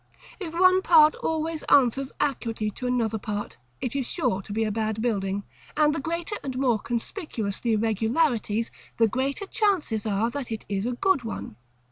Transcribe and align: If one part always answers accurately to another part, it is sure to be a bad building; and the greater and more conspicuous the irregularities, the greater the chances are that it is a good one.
If 0.39 0.55
one 0.57 0.81
part 0.81 1.13
always 1.13 1.61
answers 1.69 2.11
accurately 2.19 2.71
to 2.71 2.87
another 2.87 3.19
part, 3.19 3.57
it 3.81 3.95
is 3.95 4.09
sure 4.09 4.41
to 4.41 4.51
be 4.51 4.63
a 4.63 4.71
bad 4.71 4.99
building; 4.99 5.43
and 5.77 5.93
the 5.93 5.99
greater 5.99 6.37
and 6.43 6.57
more 6.57 6.79
conspicuous 6.79 7.59
the 7.59 7.73
irregularities, 7.73 8.71
the 8.97 9.07
greater 9.07 9.45
the 9.45 9.51
chances 9.51 10.07
are 10.07 10.31
that 10.31 10.51
it 10.51 10.65
is 10.67 10.87
a 10.87 10.93
good 10.93 11.23
one. 11.23 11.55